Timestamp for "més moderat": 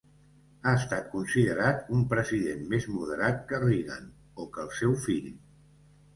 2.73-3.45